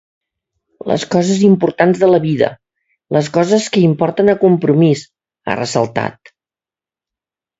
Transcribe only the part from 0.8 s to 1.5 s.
Les coses